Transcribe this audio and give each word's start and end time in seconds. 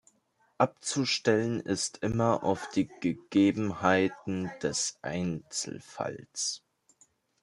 Abzustellen 0.57 1.59
ist 1.59 1.99
immer 2.01 2.43
auf 2.43 2.67
die 2.71 2.87
Gegebenheiten 3.01 4.49
des 4.63 4.97
Einzelfalls. 5.03 6.63